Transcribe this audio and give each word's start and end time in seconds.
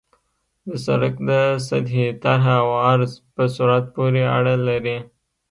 د 0.67 0.69
سرک 0.85 1.15
د 1.29 1.31
سطحې 1.67 2.07
طرح 2.23 2.45
او 2.63 2.67
عرض 2.87 3.11
په 3.35 3.43
سرعت 3.55 3.85
پورې 3.95 4.23
اړه 4.37 4.53
لري 4.67 4.97